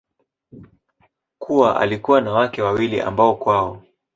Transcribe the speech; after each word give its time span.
kuwa 1.39 1.79
alikuwa 1.81 2.21
na 2.21 2.31
wake 2.33 2.61
wawili 2.61 3.01
ambao 3.01 3.35
kwao 3.35 3.83